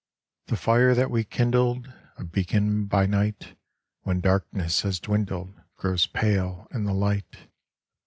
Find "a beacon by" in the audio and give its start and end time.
2.17-3.05